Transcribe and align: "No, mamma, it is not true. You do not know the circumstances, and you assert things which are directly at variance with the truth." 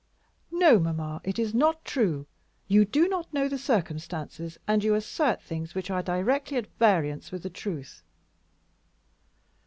"No, 0.49 0.79
mamma, 0.79 1.21
it 1.23 1.37
is 1.37 1.53
not 1.53 1.85
true. 1.85 2.25
You 2.67 2.85
do 2.85 3.07
not 3.07 3.31
know 3.31 3.47
the 3.47 3.59
circumstances, 3.59 4.57
and 4.67 4.83
you 4.83 4.95
assert 4.95 5.43
things 5.43 5.75
which 5.75 5.91
are 5.91 6.01
directly 6.01 6.57
at 6.57 6.65
variance 6.79 7.31
with 7.31 7.43
the 7.43 7.51
truth." 7.51 8.01